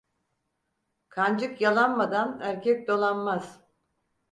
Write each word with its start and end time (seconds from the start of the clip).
Kancık 1.09 1.61
yalanmadan 1.61 2.39
erkek 2.41 2.87
dolanmaz. 2.87 3.61